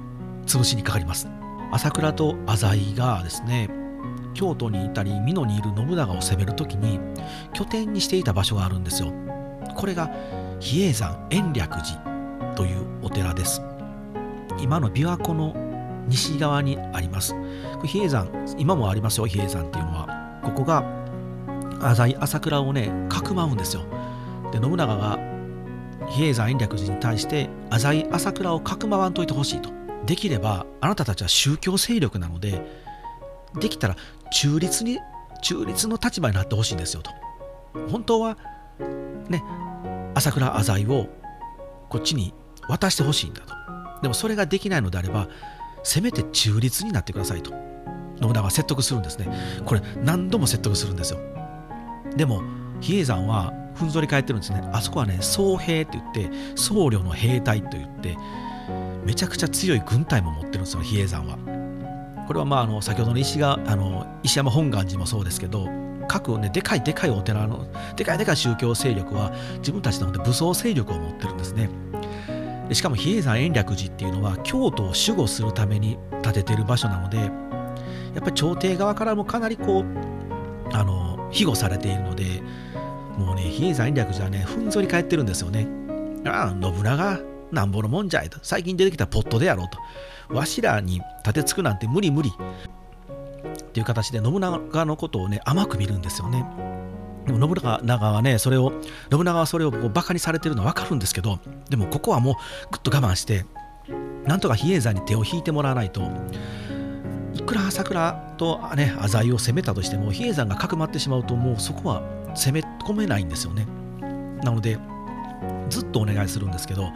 [0.45, 1.29] 潰しにかかります。
[1.71, 3.71] 朝倉と浅井がですね
[4.35, 6.99] 京都にいたり美濃にいる信長を攻める時に
[7.53, 9.13] 拠点にしていた場所があるんですよ。
[9.77, 10.11] これが
[10.59, 13.63] 比叡山延暦寺というお寺です。
[14.59, 15.68] 今の琵琶湖の
[16.09, 17.35] 西側にあります。
[17.85, 20.41] 比叡山今もありますよ比叡山っていうのは。
[20.43, 20.85] ここが
[21.81, 23.83] 浅井朝倉をねかくまうんですよ。
[24.53, 25.19] で信長が
[26.09, 29.71] 比叡山延暦寺に対して浅井朝倉をかくまわんといてほしいと。
[30.07, 32.65] できればあなたたちは宗教勢力なので
[33.61, 33.97] できたら
[34.33, 34.99] 中立に
[35.43, 37.11] 中立の立場になってほしいんですよと。
[37.91, 38.39] 本当は
[39.29, 39.43] ね
[40.15, 41.09] 朝倉浅井を
[41.89, 42.33] こっちに
[42.69, 43.55] 渡してほしいんだと。
[44.03, 45.29] でもそれができないのであれば
[45.89, 47.51] せめて中立になってくださいと。
[48.21, 49.27] 信長は説得するんですね。
[49.65, 51.21] これ何度も説得するんですよ。
[52.15, 52.43] でも
[52.83, 54.63] 比叡山はふんぞり返ってるんですね。
[54.75, 58.19] あそこはね僧兵って言って僧侶の兵隊と言って
[59.07, 61.39] めちゃくちゃ強い軍隊も持ってるんですよ比叡山は。
[62.27, 65.69] これはまああの先ほどの石があの石山本願寺もそうですけど
[66.07, 71.71] 各ねでかいでかいお寺のでかいでかい宗教勢力は自分たちので武装勢力を持ってるんですね。
[72.69, 77.31] でしかも比叡山延暦寺っていうのは京都を守護するために建ててる場所なのでやっ
[78.21, 79.85] ぱり朝廷側からもかなりこう
[80.75, 82.43] あの庇護されているので
[83.17, 85.67] もうね比叡山延暦寺はねふんぞり返ってるんですよね。
[86.27, 88.39] ああ信長なんぼのもんじゃいと。
[88.43, 89.67] 最近出てきたポットでやろう
[90.29, 90.35] と。
[90.35, 92.31] わしらに立てつくなんて無理無理。
[92.31, 96.45] っていう形で信長のことをね甘く見るんですよね。
[97.35, 98.73] 信長はねそれを
[99.11, 101.39] 信長はそれをこうバカにされてるのは分かるんですけど
[101.69, 102.35] でもここはもう
[102.71, 103.45] ぐっと我慢して
[104.27, 106.03] なんとか比叡山に手を引いてもらわないと
[107.35, 112.03] いくら朝倉とね浅井を攻めたとしても比叡山がかくまってしまうともうそこは
[112.35, 113.67] 攻め込めないんですよね。
[114.43, 114.79] なので
[115.71, 116.91] ずっとお願いするんですけど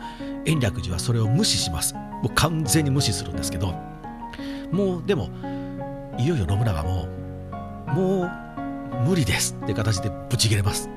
[0.44, 1.94] 延暦寺はそれを無視します。
[1.94, 3.74] もう完全に無視するんですけど
[4.70, 5.28] もうでも
[6.18, 7.08] いよいよ信長も
[7.88, 8.41] もう
[9.06, 10.88] 無理ですって形でブチ切れます。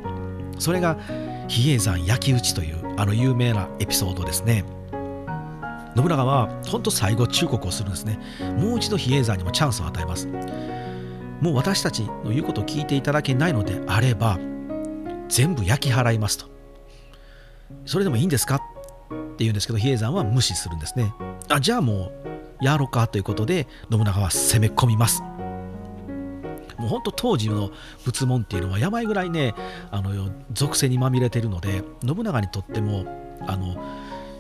[0.60, 0.97] それが
[1.47, 4.63] 比叡山焼き討ちというあの有名なエピソードですね。
[5.95, 8.19] 信長は本当最後忠告をするんですね。
[8.58, 10.27] もう一度比叡山にもチャンスを与えます。
[11.41, 14.39] もう私たちの言うことを聞いていただけないのであれば
[15.27, 16.47] 全部焼き払いますと。
[17.86, 18.65] それでもいいんですかって
[19.39, 21.13] 言うんですけど比叡山は無視するんですね。
[21.49, 22.12] あじゃあも
[22.62, 25.21] うやろうかということで信長は攻め込みます。
[26.77, 27.71] もうほんと当時の
[28.03, 29.53] 仏門っていうのは病ぐらいね
[29.91, 33.05] あの属性にまみれてるので信長にとっても
[33.41, 33.75] あの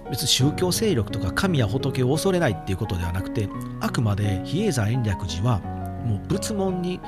[0.09, 3.49] 別に宗教勢力とか神や仏を恐れないっていうことではなくて
[3.81, 6.99] あくまで比叡山延暦寺はもう仏門に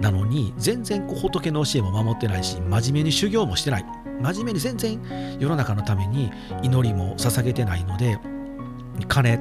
[0.00, 4.04] なのに全然こう仏の教えも守ってないし真面目に修行もしてない。
[4.20, 5.00] 真面目に全然
[5.40, 6.30] 世の中のために
[6.62, 8.18] 祈りも捧げてないので
[9.08, 9.38] 金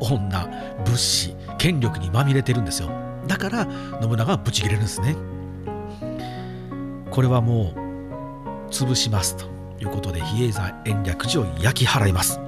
[0.00, 0.48] 女
[0.84, 3.03] 物資権力にまみれてるんですよ。
[3.26, 3.68] だから
[4.00, 5.16] 信長はブチ切れるんですね。
[7.10, 9.54] これはもう潰しますと。
[9.80, 12.40] いうことで比叡山延暦寺を焼き払います。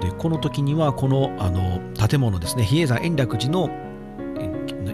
[0.00, 2.64] でこの時にはこのあの建物ですね。
[2.64, 3.70] 比叡山延暦寺の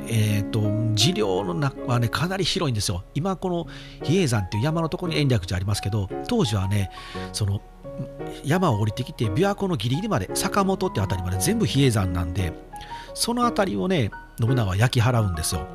[0.08, 0.60] えーと、
[0.94, 3.04] 治療の中はねかなり広いんですよ。
[3.14, 3.66] 今この
[4.04, 6.90] 比叡山っていう山のところに延暦寺ありますけど当時はね
[7.32, 7.60] その
[8.44, 12.52] 山を降りてきて琵琶湖のギリギリまで坂本って辺りまで全部比叡山なんで
[13.16, 15.66] その辺りをね信長は焼き払うんですよ。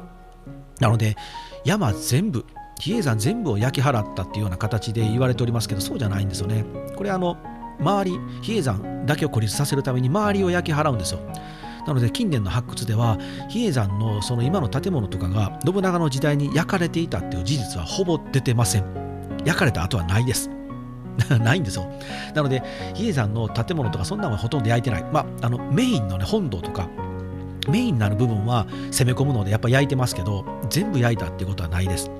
[0.80, 1.17] なので
[1.65, 2.45] 山全部
[2.80, 6.63] 比叡山全部を焼き払ったっていうような形で言われておりますけどそうじゃないんですよね。
[6.95, 7.38] これあの
[7.80, 11.19] 周り比叡山だけを孤立させるために周りを焼き払うんですよ。
[11.88, 13.17] なので近年の発掘では
[13.49, 18.86] 比叡山のその今の建物とかが信長の時代に焼かれていたっていう事実はほぼ出てません。
[19.45, 20.51] 焼かれた後はないです。
[21.41, 21.91] ないんですよ。
[22.36, 22.62] なので
[22.93, 25.06] 比叡山の建物とかそんなのはほとんど焼いてない。
[25.12, 26.88] まああのメインのね本堂とか
[27.67, 32.12] メインになる部分は攻め込むのでやっぱ焼いてますけど全部焼いたっていうことはないです。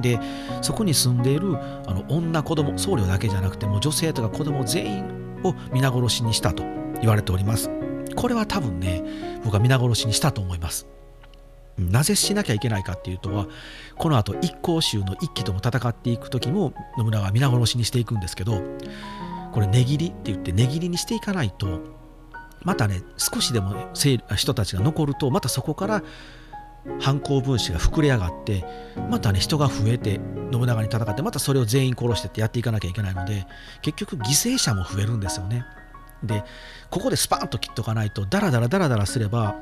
[0.00, 0.18] で
[0.60, 5.04] そこに住んでいるあの女子供僧侶だけじゃなくても女性とか子供全員
[5.44, 6.64] を皆殺しにしたと
[7.00, 7.70] 言われております。
[8.16, 9.02] これは多分ね
[9.44, 10.86] 僕は皆殺しにしたと思います。
[11.78, 13.46] なぜしなきゃいけないかっていうとは
[13.96, 18.62] この後一向宗の一揆とも戦っていく時も信長は皆殺しにしていくんですけど
[19.52, 21.80] これ値切りって言って値切りにしていかないと
[22.64, 26.02] またね少しでも人たちが残るとまたそこから
[27.00, 28.64] 反抗分子が膨れ上がって
[29.10, 30.20] またね人が増えて
[30.52, 33.46] 信長に戦ってまたそれを全員殺してってやっていかなきゃいけないので
[33.82, 35.64] 結局犠牲者も増えるんですよね。
[36.22, 36.42] で
[36.90, 39.56] ここでスパンと切っとかないとダラダラダラダラすれば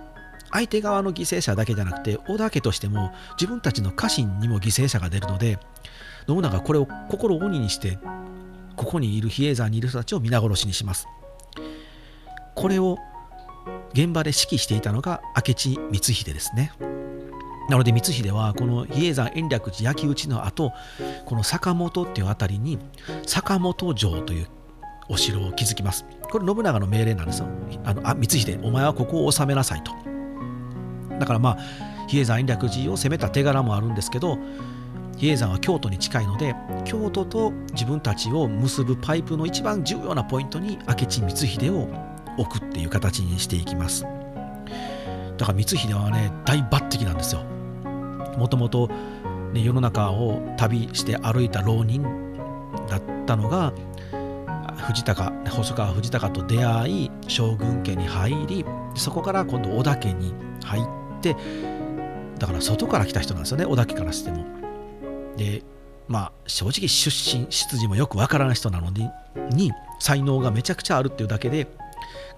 [0.53, 5.59] 相手側の犠牲者だけじゃなくて織田家としても自分たちの家臣にも犠牲者が出るので
[6.29, 7.99] 信長はこれを心を鬼にして
[8.77, 11.07] ここにいる比叡山にいる人たちを皆殺しにします。
[12.63, 12.97] これを
[13.93, 16.71] 現場で指揮していたのが明智光秀ですね。
[17.69, 20.71] なので光秀はこの比叡山延暦寺焼き討ちの後
[21.27, 22.79] この坂本っていうあたりに
[23.27, 24.47] 坂本城という
[25.09, 26.07] お城を築きます。
[26.31, 27.49] これ信長の命令なんですよ。
[27.83, 29.91] あのあ光秀お前はここを治めなさいと。
[31.19, 34.39] だからまあ比叡山延暦寺を攻めた手柄もあるんですけど
[35.17, 44.07] 比叡山は京都に近いので京都と自分たちを結ぶパイプの一番重要なポイントに明智光秀を置くっていう形にしていきます。
[45.39, 47.43] だから光秀はね大抜擢なんですよ。
[48.39, 48.89] もともと、
[49.55, 52.03] 世の中を旅して歩いた浪人
[52.89, 53.73] だったのが
[54.87, 58.65] 藤高細川藤高と出会い将軍家に入り
[58.95, 60.33] そこから今度織田家に
[60.65, 60.85] 入っ
[61.21, 61.37] て
[62.39, 64.45] だから外から来た人なんですよね織田家からしても。
[65.37, 65.63] で
[66.09, 69.09] まあ正直出身出自もよくわからない人なのに
[69.51, 71.69] に才能がめちゃくちゃあるっていうだけで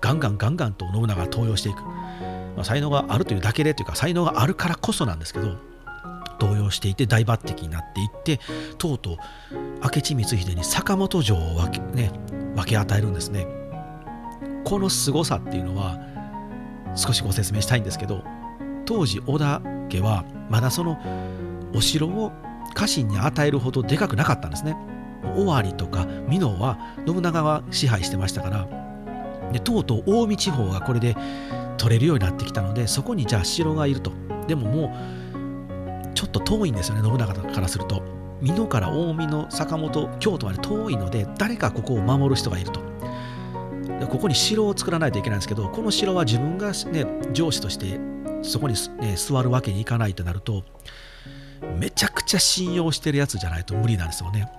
[0.04, 5.56] ガンガンガンガンと信長が登用していく、まあ、才能があるというだけでというか才能があるからこそなんですけど
[6.38, 8.38] 登用していて大抜擢になっていって
[8.76, 9.16] とうとう
[9.82, 12.12] 明智光秀に坂本城を分け,、ね、
[12.54, 13.46] 分け与えるんですね
[14.64, 15.98] この凄さっていうのは
[16.94, 18.22] 少しご説明したいんですけど
[18.84, 20.98] 当時織田家はまだその
[21.74, 22.30] お城を
[22.74, 24.76] 家臣に与えるほどでかくなかったんですね。
[25.36, 28.83] 尾張とか美濃は信長は支配してましたから
[29.52, 31.16] でとうとう近江地方がこれで
[31.76, 34.12] 取れるようになってきたのでそこにじゃあ城がいると。
[34.46, 38.02] でももうちょっと遠いんですよね信長からすると。
[38.42, 42.80] 美濃から近江の坂本京都まで遠いので誰かここを守る人がいると。
[44.00, 47.98] でここに城を作らないといけないんですけどこの城は自分が、ね、上司として
[48.42, 50.64] そこに、ね、座るわけにいかないとなると
[51.78, 54.50] めちゃくちゃ信用してるやつじゃないと無理なんですよね。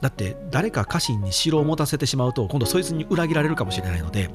[0.00, 4.30] だって誰か家臣に城を持たせてしまうと今度そいつに裏切られるかもしれないので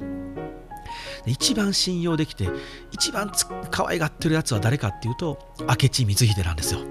[1.25, 2.49] 一番信用できて
[2.91, 3.31] 一番
[3.69, 6.81] 可愛がってるやつは誰かっていうと明智光秀なんですよ。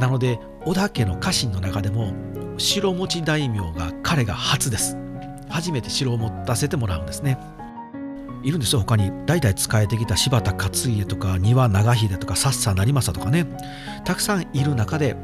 [0.00, 2.12] なので織田家の家臣の中でも
[2.56, 4.96] 城持ち大名が彼が初です。
[5.48, 7.38] 初めて城を持たせてもらうんですね。
[8.42, 13.46] いるんですよ他に代々仕えてきた柴田勝家とか丹羽長秀とか佐々成政とかね
[14.04, 15.16] たくさんいる中で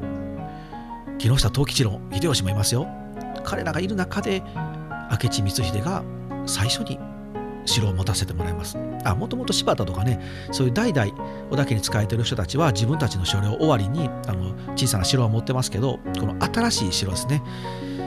[1.21, 2.89] 木下藤吉郎秀吉もいますよ。
[3.45, 4.43] 彼らがいる中で
[5.11, 6.03] 明智光秀が
[6.47, 6.99] 最初に
[7.67, 8.79] 城を持たせてもらいます。
[9.05, 10.19] あもともと柴田とかね
[10.51, 11.13] そういう代々
[11.51, 17.43] 織田家に仕えてる人たちは自分たちの所領終わりにあの小さな城を持ってますけどこの新しい城ですね。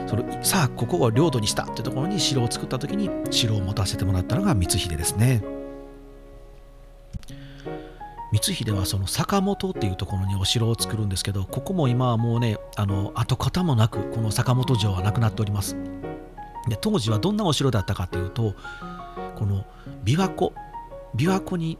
[0.08, 5.40] そのさあここを領土にしたってところに城を作った時に城を持たせてもらったのが光秀ですね。
[8.34, 15.76] 光秀はその坂本っていうところにお城を作るんですけどここも今はもうねあの跡形もなくこの坂本城はなくなっております。
[16.68, 18.54] で当時はどんなお城だったかというと
[19.36, 19.64] この
[20.04, 20.52] 琵琶湖
[21.14, 21.78] 琵琶湖に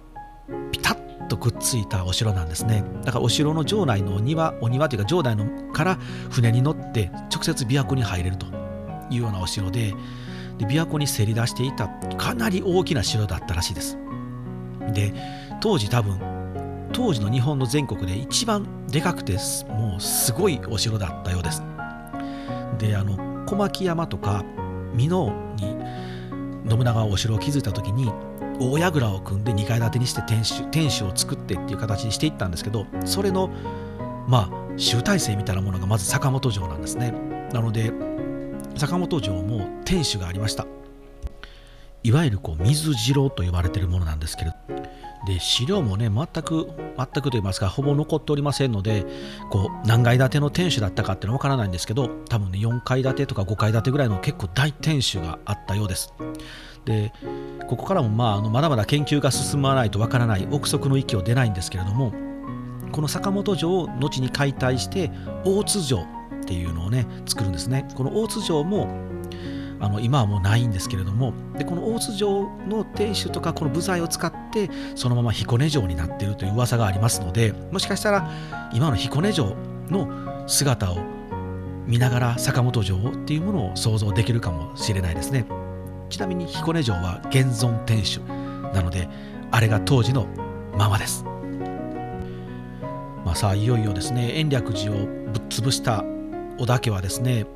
[0.70, 2.84] ピタッとくっついたお城なんですね。
[3.02, 5.96] だからお城の城内のお庭お庭というか城内のから
[6.30, 8.46] 船に乗って直接琵琶湖に入れると
[9.10, 9.94] いうようなお城で
[10.58, 13.98] で琵琶湖にせり出していたかなり大きな城だったらしいです。
[14.92, 15.14] で
[15.60, 16.43] 当時多分
[16.94, 19.36] 当時の日本の全国で一番でかくて
[19.68, 21.62] もうすごいお城だったようです。
[22.78, 24.44] であの小牧山とか
[24.94, 25.76] 美濃に
[26.68, 28.12] 信長はお城を築いた時に
[28.60, 33.50] 大櫓を組んで2階建てにして天守天守を作ってっていう形にしていったんですけどそれの
[34.28, 37.12] まあ集大成みたいなものがまず坂本城なんですね。
[37.52, 37.92] なので
[38.76, 40.66] 坂本城も天守がありました。
[42.04, 44.56] いわゆるこう水城と呼ばれているものなんですけれど
[45.26, 49.06] で資料もね全く全くと言いますかほぼ残っておりませんので
[49.50, 56.12] こう何階建ての天守だったかっていうのは分からないんですけど多分ね4階建てとか5階建てぐらいの結構大天守があったようです。
[56.84, 57.12] で
[57.66, 62.12] ここからもまああのまだまだ研究が進まないとわからない憶測の域を出ないんですけれども
[62.92, 65.10] この坂本城を後に解体して
[65.44, 66.04] 大津城っ
[66.46, 67.88] ていうのをね作るんですね。
[67.94, 68.86] この大津城も
[69.80, 78.30] あの今はもうないんですけれどもでこの大津城の天守とかこの部材を使ってそのまま彦根城になっているという噂がありますのでもしかしたら
[78.72, 79.56] 今の彦根城
[79.90, 80.98] の姿を
[81.86, 85.46] 見ながら坂本城っていうものを想像できるかもしれないですね。
[86.14, 88.20] ちなみに彦根城は現存天守
[88.72, 89.08] なので
[89.50, 90.26] あれが当時の
[90.76, 91.24] ままです
[93.24, 95.06] まあさあいよいよですね延暦寺をぶっ
[95.48, 96.04] 潰した
[96.58, 97.46] 織田家はですね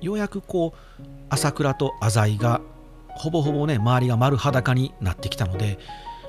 [0.00, 2.60] ようやくこう朝倉と浅井が
[3.08, 5.78] ほぼほぼね周りが丸裸になってきたので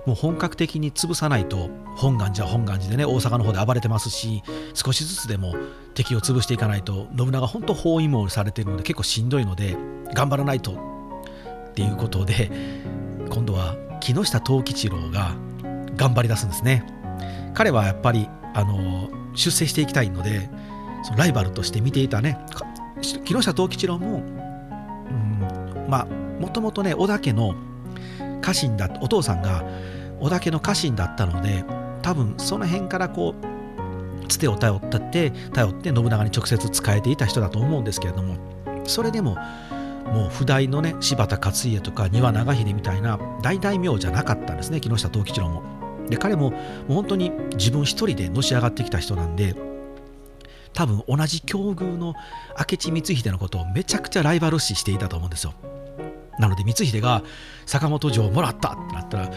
[0.06, 4.42] もう本格的に潰さないと本願寺は本願寺でね大阪の方で暴れてますし
[4.74, 5.54] 少しずつでも
[5.96, 9.76] 敵を潰していかないと信長本当包囲網されてるので結構しんどいので
[10.14, 10.72] 頑張らないと
[11.72, 12.50] っていうことで
[13.30, 15.36] 今度は木下藤吉郎が
[15.96, 16.86] 頑張り出すんですね。
[17.54, 20.50] 彼はやっぱりあの出世していきたいので
[21.04, 22.38] そのライバルとして見ていたね
[23.26, 24.24] 木下藤吉郎も、
[25.88, 26.06] まあ
[26.42, 27.56] もともとね織田家の
[28.42, 29.64] 家臣だお父さんが
[30.20, 31.64] 織田家の家臣だったので
[32.02, 33.36] 多分その辺からこ
[34.24, 38.36] うつてを頼ったって頼って信長に直接仕えていた人だと思うんですけれども
[38.86, 39.38] それでも
[40.14, 45.64] もう不代のね柴田勝家とか丹羽長秀みたいな大大名じゃなかったんですね木下藤吉郎も。
[46.10, 46.58] で彼もも
[46.90, 49.56] う本当に自分一人でのし上がってきた人なんで
[50.74, 52.14] 多分同じ境遇の
[52.58, 55.54] 明智光秀のことをめちゃくちゃライバル視していたと思うんですよ。
[56.40, 57.24] なので光秀が
[57.66, 59.32] 坂本城をもらったってなったら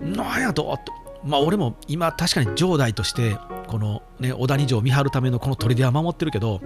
[0.00, 0.92] なんやとって
[1.24, 3.36] まあ俺も今確かに城代として
[3.66, 6.60] このね小谷城を見張るためのこの砦は守ってるけど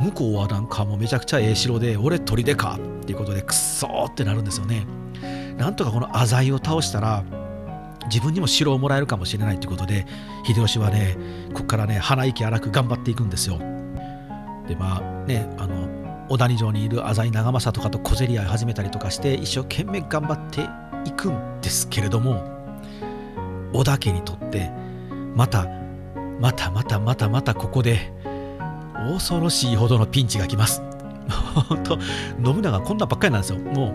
[0.00, 4.86] 向こうはなんかもうめちゃくちゃええ城で俺砦かっていうことでくっそーってなるんですよね。
[5.56, 7.22] なんとかこの浅井を倒したら
[8.06, 10.06] 自分にも城をもらえるかもしれないということで
[10.44, 11.16] 秀吉はね
[11.52, 13.58] ここからね鼻息荒く頑張っていくんですよ。
[14.66, 15.81] でまあねあの
[16.32, 20.66] 小谷城にいる浅井長政とかと小競り合い始めたりとかして一生懸命頑張って
[21.06, 22.42] いくんですけれども
[23.74, 24.70] 織田家にとって
[25.36, 25.68] また
[26.40, 28.14] またまたまたまたここで
[28.94, 30.82] 恐ろしいほどのピンチが来ます。
[31.68, 33.58] 本当信長こんなばっかりなんですよ。
[33.58, 33.92] もう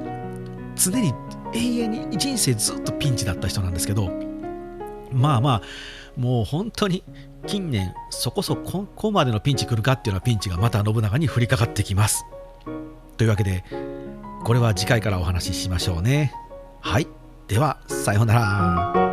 [0.76, 1.16] 常に
[1.56, 4.12] 永遠に人生ずっとピンチだった人なんですけど
[5.12, 5.62] まあまあ
[6.16, 7.04] もう本当に
[7.48, 12.26] 近年そこそここまでのピンチ来るかっていうようなピンチがまた信長に降りかかってきます。
[13.18, 13.64] というわけで
[14.44, 16.34] これは次回からお話ししましょうね。
[16.82, 17.08] はい。
[17.48, 19.07] では、さようなら。